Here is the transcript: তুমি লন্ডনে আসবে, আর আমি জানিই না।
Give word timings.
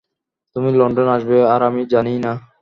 তুমি 0.55 0.69
লন্ডনে 0.71 1.11
আসবে, 1.11 1.37
আর 1.53 1.61
আমি 1.63 1.81
জানিই 1.93 2.19
না। 2.19 2.33